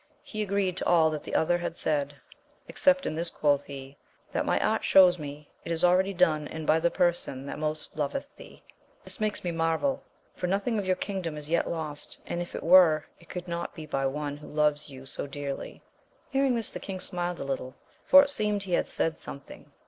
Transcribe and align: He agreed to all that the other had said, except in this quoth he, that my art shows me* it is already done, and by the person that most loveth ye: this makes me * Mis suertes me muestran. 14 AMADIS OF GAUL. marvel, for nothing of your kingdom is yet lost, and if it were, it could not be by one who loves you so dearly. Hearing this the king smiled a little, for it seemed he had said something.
He 0.23 0.41
agreed 0.41 0.77
to 0.77 0.85
all 0.87 1.11
that 1.11 1.23
the 1.23 1.35
other 1.35 1.59
had 1.59 1.77
said, 1.77 2.15
except 2.67 3.05
in 3.05 3.13
this 3.13 3.29
quoth 3.29 3.65
he, 3.65 3.97
that 4.31 4.47
my 4.47 4.59
art 4.59 4.83
shows 4.83 5.19
me* 5.19 5.47
it 5.63 5.71
is 5.71 5.83
already 5.83 6.11
done, 6.11 6.47
and 6.47 6.65
by 6.65 6.79
the 6.79 6.89
person 6.89 7.45
that 7.45 7.59
most 7.59 7.95
loveth 7.95 8.31
ye: 8.35 8.63
this 9.03 9.19
makes 9.19 9.43
me 9.43 9.51
* 9.51 9.51
Mis 9.51 9.59
suertes 9.61 9.61
me 9.61 9.61
muestran. 9.61 9.61
14 9.61 9.61
AMADIS 9.61 9.61
OF 9.61 9.61
GAUL. 9.61 9.67
marvel, 9.67 10.03
for 10.39 10.47
nothing 10.47 10.79
of 10.79 10.87
your 10.87 10.95
kingdom 10.95 11.37
is 11.37 11.49
yet 11.51 11.69
lost, 11.69 12.17
and 12.25 12.41
if 12.41 12.55
it 12.55 12.63
were, 12.63 13.05
it 13.19 13.29
could 13.29 13.47
not 13.47 13.75
be 13.75 13.85
by 13.85 14.07
one 14.07 14.37
who 14.37 14.47
loves 14.47 14.89
you 14.89 15.05
so 15.05 15.27
dearly. 15.27 15.83
Hearing 16.31 16.55
this 16.55 16.71
the 16.71 16.79
king 16.79 16.99
smiled 16.99 17.39
a 17.39 17.43
little, 17.43 17.75
for 18.03 18.23
it 18.23 18.31
seemed 18.31 18.63
he 18.63 18.73
had 18.73 18.87
said 18.87 19.17
something. 19.17 19.71